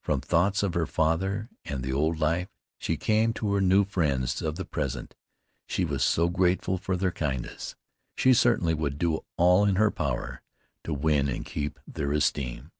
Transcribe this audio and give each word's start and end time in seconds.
From 0.00 0.20
thoughts 0.20 0.64
of 0.64 0.74
her 0.74 0.84
father, 0.84 1.48
and 1.64 1.84
the 1.84 1.92
old 1.92 2.18
life, 2.18 2.48
she 2.76 2.96
came 2.96 3.32
to 3.34 3.52
her 3.52 3.60
new 3.60 3.84
friends 3.84 4.42
of 4.42 4.56
the 4.56 4.64
present. 4.64 5.14
She 5.68 5.84
was 5.84 6.02
so 6.02 6.28
grateful 6.28 6.76
for 6.76 6.96
their 6.96 7.12
kindness. 7.12 7.76
She 8.16 8.34
certainly 8.34 8.74
would 8.74 8.98
do 8.98 9.24
all 9.36 9.64
in 9.64 9.76
her 9.76 9.92
power 9.92 10.42
to 10.82 10.92
win 10.92 11.28
and 11.28 11.46
keep 11.46 11.78
their 11.86 12.10
esteem. 12.10 12.72